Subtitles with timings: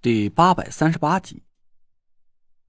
[0.00, 1.42] 第八百三十八集，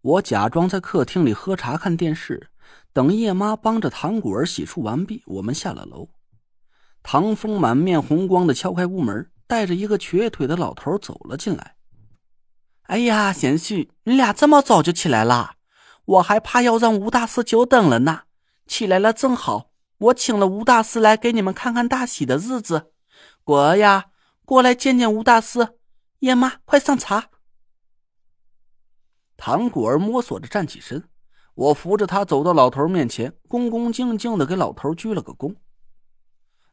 [0.01, 2.49] 我假装在客厅里喝茶看电视，
[2.91, 6.09] 等叶妈帮着唐果儿洗漱完毕，我们下了楼。
[7.03, 11.75] 唐风满面红光的敲开屋门，带着一个瘸腿的老头走了进来。
[12.87, 15.53] 哎呀，贤婿，你俩这么早就起来啦？
[16.05, 18.21] 我还怕要让吴大师久等了呢。
[18.65, 19.69] 起来了正好，
[19.99, 22.91] 我请了吴大师来给你们看看大喜的日子。
[23.43, 24.05] 果儿呀，
[24.45, 25.75] 过来见见吴大师。
[26.19, 27.29] 燕妈，快上茶！
[29.37, 31.07] 唐果儿摸索着站起身，
[31.53, 35.55] 我扶着他走到老头面前，恭恭敬敬的给老头鞠了个躬。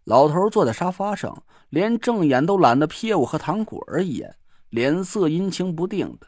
[0.02, 4.36] 老头坐在沙发上，连正眼都懒得瞥我和唐果儿一眼，
[4.68, 6.26] 脸色阴晴不定的。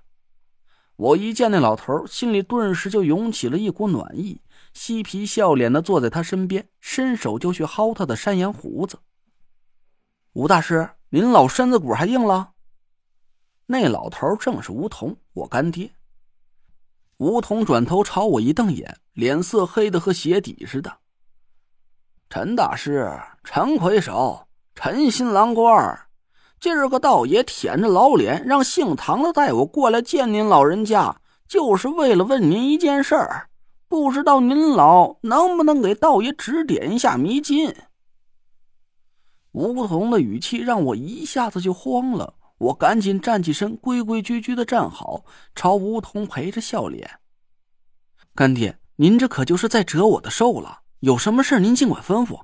[0.94, 4.42] 我一见那老头，心里顿时就涌起了一股暖意，
[4.72, 9.00] 嬉皮笑脸的坐在他身边，伸手就去薅他的山羊胡子。
[10.34, 12.52] 吴大师，您老身子骨还硬了？
[13.70, 15.90] 那老头正是吴桐，我干爹。
[17.18, 20.90] 吴桐转头朝我一瞪眼，脸色黑的和鞋底似的。
[22.30, 23.12] 陈大师，
[23.44, 26.00] 陈魁首，陈新郎官，
[26.58, 33.50] 今儿个道爷舔着老脸，让姓唐的带我过来见您老人家，就是为了问您一件事儿，
[33.86, 37.74] 不知道您老能不能给道爷指点一下迷津。
[39.52, 42.37] 吴桐的语气让我一下子就慌了。
[42.58, 47.20] 我赶紧站起身，规规矩矩的站好，朝吴桐陪着笑脸。
[48.34, 50.80] 干爹，您这可就是在折我的寿了。
[51.00, 52.40] 有什么事您尽管吩咐。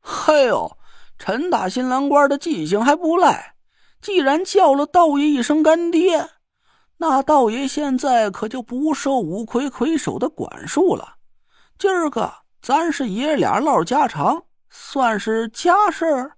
[0.00, 0.78] 嘿呦，
[1.18, 3.56] 陈大新郎官的记性还不赖。
[4.00, 6.30] 既然叫了道爷一声干爹，
[6.98, 11.16] 那道爷现在可就不受五魁魁首的管束了。
[11.78, 16.36] 今儿个咱是爷俩唠家常，算是家事儿。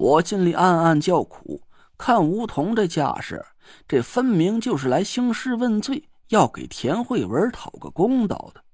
[0.00, 1.60] 我心里暗暗叫苦，
[1.98, 3.44] 看吴桐这架势，
[3.86, 8.64] 这分明就是来兴师问罪，要给田慧文讨个公道的。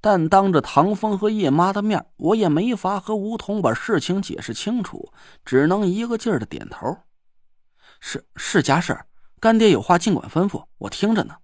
[0.00, 5.12] 但当着唐风和叶妈的面，我也没法和吴桐把事情解释清楚，
[5.44, 6.96] 只能一个劲儿的点头
[8.00, 9.06] ：“是是家事儿
[9.38, 11.36] 干爹有话尽管吩咐，我听着呢。”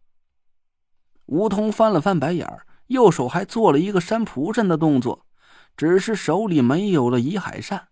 [1.26, 5.26] 吴桐翻了翻白眼儿，右手还做了一个扇蒲扇的动作，
[5.76, 7.88] 只是手里没有了移海扇。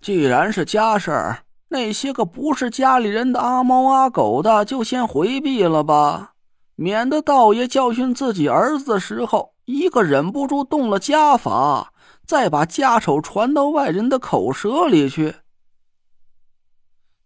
[0.00, 6.32] 既然是家事儿，那些个不是家里人的阿猫阿狗的，就先回避了吧，
[6.74, 11.92] 免得道爷教训自己儿子的时候，一个忍不住动了家法，
[12.24, 15.34] 再把家丑传到外人的口舌里去。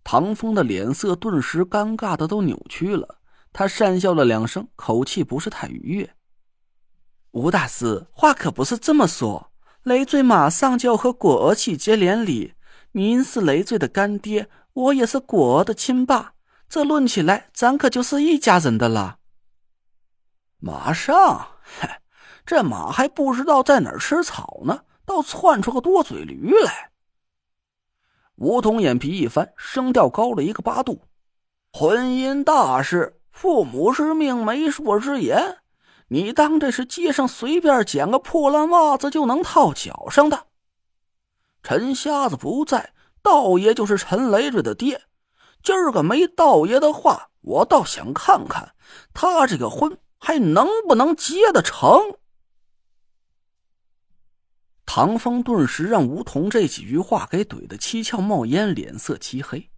[0.03, 3.19] 唐风的脸色顿时尴尬的都扭曲了，
[3.53, 6.11] 他讪笑了两声，口气不是太愉悦。
[7.31, 9.51] 吴大师，话可不是这么说，
[9.85, 12.53] 累赘马上就要和果儿喜结连理。
[12.97, 16.35] 您是累赘的干爹，我也是果儿的亲爸，
[16.69, 19.19] 这论起来，咱可就是一家人的了。
[20.61, 21.49] 马上，
[22.47, 26.93] 这马还不知道在哪儿吃草呢，倒窜出个多嘴驴来。
[28.37, 31.03] 吴桐眼皮一翻，声调高了一个八度
[31.75, 35.59] ：“婚姻大事，父母之命，媒妁之言，
[36.07, 40.47] 你当这是街上随便捡个破烂袜子就能套脚上的？”
[41.65, 42.93] 陈瞎子不在，
[43.23, 45.07] 道爷就是陈雷瑞的爹。
[45.63, 48.75] 今儿个没道爷的话，我倒想看看
[49.15, 52.19] 他这个婚还能不能结得成。
[54.85, 59.71] 唐风顿时让吴桐这几句话给怼得七窍冒烟，脸色漆黑。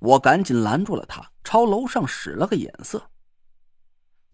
[0.00, 3.10] 我赶紧拦住了他，朝楼上使了个眼色。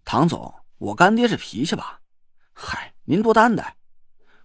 [0.06, 2.00] 唐总，我干爹这脾气吧，
[2.54, 3.76] 嗨，您多担待。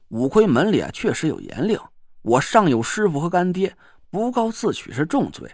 [0.10, 1.80] 五魁门里啊，确实有严令。
[2.30, 3.76] 我上有师傅和干爹，
[4.12, 5.52] 不告自取是重罪。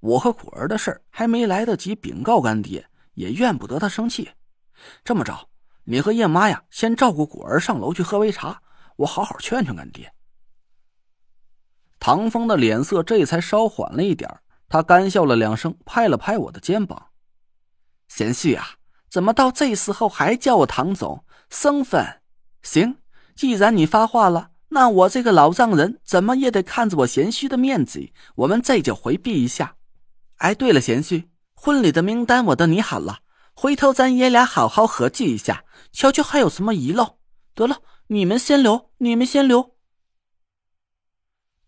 [0.00, 4.30] 我和果儿的事还没来得及禀告干爹，也怨不得他生气。
[5.04, 5.50] 这么着，
[5.84, 8.62] 你和叶妈呀，先照顾果儿上楼去喝杯茶，
[8.96, 10.10] 我好好劝劝干爹。
[12.00, 17.08] 唐风的脸色这才稍缓了一点，他干笑了两声，拍了拍我的肩膀
[18.08, 18.76] ：“贤婿啊，
[19.10, 21.26] 怎么到这时候还叫我唐总？
[21.50, 22.22] 生分？
[22.62, 22.96] 行，
[23.34, 29.76] 既然你发话了。”那我这个老丈人怎么也得看着我贤婿的面子，我们这就回避一下。
[30.36, 31.24] 哎，对了，贤婿，
[31.54, 33.20] 婚礼的名单我都拟好了，
[33.54, 37.18] 回头咱爷俩好好合计一下，瞧瞧还有什么遗漏。
[37.54, 37.78] 得了，
[38.08, 39.74] 你们先留，你们先留。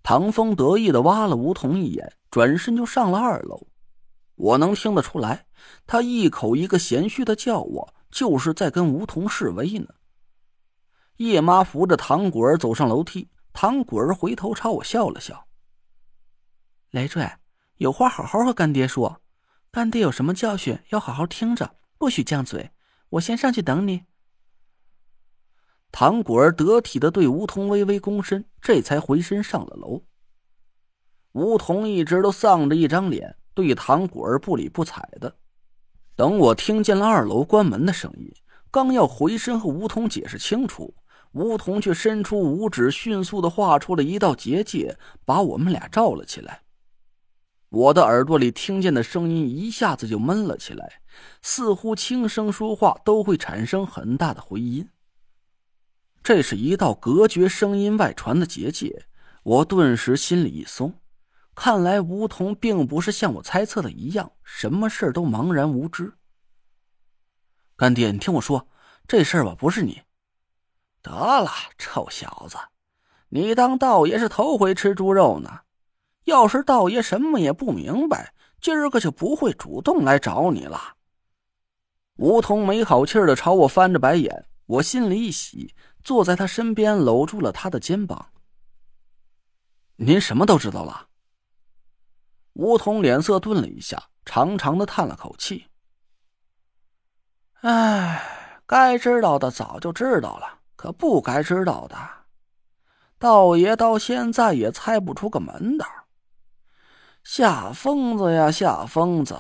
[0.03, 3.67] 唐风得意的挖了吴桐一眼，转身就上了二楼。
[4.37, 5.46] 我能听得出来，
[5.87, 9.88] 他一口一个贤婿的叫我，就是在跟吴桐示威呢。
[11.20, 15.46] 叶妈扶着唐果儿走上楼梯，唐果儿回头朝我笑了笑
[16.93, 17.31] ：“累赘，
[17.76, 19.20] 有话好好和干爹说。
[19.70, 22.70] 干爹有什么教训，要好好听着，不许犟嘴。
[23.11, 24.05] 我先上去等你。
[25.93, 30.02] 唐果儿得体的对梧桐微微躬身，这才回身上了楼。
[31.32, 35.37] 梧桐一直都丧着一张脸，对唐果儿不理不睬的。
[36.17, 38.32] 等我听见了二楼关门的声音，
[38.70, 40.94] 刚要回身和梧桐解释清楚，
[41.32, 46.62] 梧桐却伸出五指，迅速的画出了一道结界，把我们俩罩了起来。
[47.69, 51.03] 我的耳朵里听见的声音一下子就闷了起来，
[51.41, 54.88] 似乎轻声说话都会产生很大的回音。
[56.23, 59.06] 这是一道隔绝声音外传的结界，
[59.44, 60.93] 我顿时心里一松。
[61.55, 66.12] 看来梧桐并不是像我猜测的一样，什么事都茫然无知。
[67.77, 68.67] 干爹，你听我说，
[69.06, 70.03] 这事儿吧，不是你。
[71.02, 72.56] 得了，臭小子，
[73.29, 75.61] 你当道爷是头回吃猪肉呢？
[76.25, 80.97] 要是道爷什么也不明白，今儿个就不会主动来找你了。
[82.17, 88.31] 梧桐没好气的朝我翻着白眼，我心里一喜，坐在他身边搂住了他的肩膀。
[89.96, 91.08] 您什么都知道了？
[92.53, 95.67] 梧桐脸色顿了一下，长长的叹了口气
[97.62, 101.94] ：“唉，该知道的早就知道了，可不该知道的，
[103.19, 105.87] 道爷到现在也猜不出个门道。
[107.23, 109.38] 夏疯子呀，夏疯子，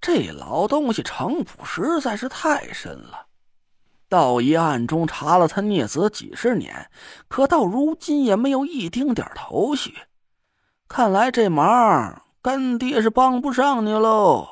[0.00, 3.26] 这老东西城府实在是太深了。
[4.08, 6.90] 道爷暗中查了他孽子几十年，
[7.28, 9.94] 可到如今也没有一丁点头绪。
[10.88, 14.48] 看来这忙……”干爹是帮不上你喽。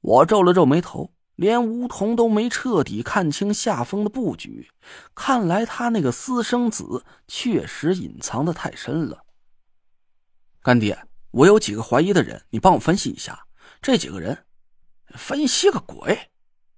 [0.00, 1.10] 我皱了皱眉头，
[1.40, 4.70] 连梧桐都没彻底看清夏风的布局，
[5.14, 9.24] 看来他那个私生子确实隐藏的太深了。
[10.62, 13.46] 干爹，我有几个怀疑的人，你帮我分析一下。
[13.80, 14.36] 这几个人，
[15.14, 16.28] 分析个鬼！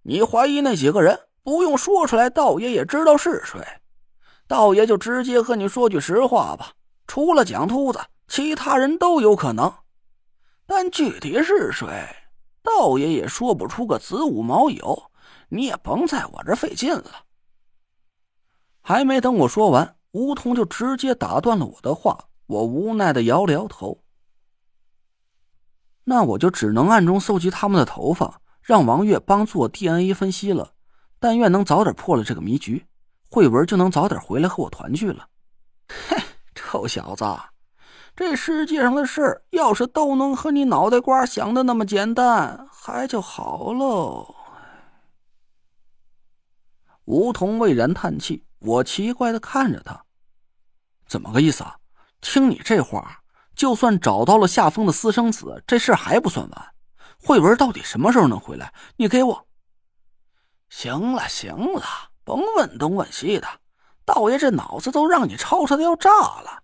[0.03, 3.61] 你怀疑那几个人，不用说出来，道爷也知道是谁。
[4.47, 6.75] 道爷就直接和你说句实话吧，
[7.09, 7.99] 除了蒋秃子。
[8.29, 9.75] 其他人都有可能，
[10.67, 11.89] 但具体是谁，
[12.79, 15.05] 道爷也说不出个子午卯酉。
[15.49, 17.25] 你也甭在我这费劲了。
[18.81, 22.27] 还没等我说完，梧桐就直接打断了我的话。
[22.47, 24.03] 我无奈的摇了摇头。
[26.05, 30.73] 那我就只能暗中搜集他们的头发，让王月帮做 DNA 分析了。
[31.19, 32.85] 但愿能早点破了这个迷局，
[33.31, 35.29] 慧文就能早点回来和我团聚了。
[36.09, 36.17] 嘿，
[36.55, 37.25] 臭小子！
[38.15, 44.35] 这世界上的事要是都能和你脑袋瓜想的那么简单，还就好喽。
[47.07, 50.05] 梧桐蔚然叹气，我奇怪的看着他，
[51.07, 51.77] 怎么个意思啊？
[52.21, 53.23] 听你这话，
[53.57, 56.75] 就算找到了夏风的私生子，这事还不算完。
[57.25, 58.73] 慧文到底什么时候能回来？
[58.97, 59.47] 你给我……
[60.69, 61.83] 行了行了，
[62.25, 63.49] 甭问东问西的，
[64.05, 66.62] 道爷这脑子都让你吵吵的要炸了。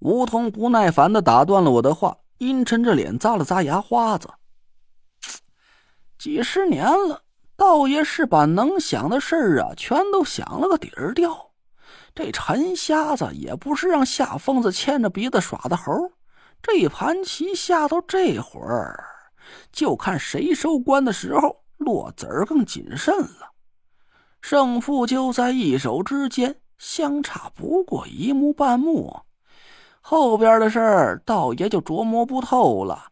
[0.00, 4.28] 梧桐不耐烦的打断了我的话，阴沉着脸咂了咂牙花子。
[6.18, 7.22] 几十年了，
[7.56, 11.50] 道爷是把能想的事儿啊，全都想了个底儿掉。
[12.14, 16.12] 这陈瞎子也不是让夏疯子牵着鼻子耍的猴。
[16.60, 19.04] 这盘棋下到这会儿，
[19.72, 23.52] 就看谁收官的时候落子儿更谨慎了。
[24.40, 29.20] 胜负就在一手之间，相差不过一目半目。
[30.10, 33.08] 后边的事儿，道爷就琢磨不透了，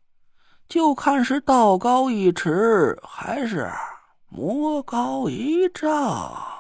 [0.67, 3.71] 就看是道高一尺，还是
[4.31, 6.56] 魔高一丈。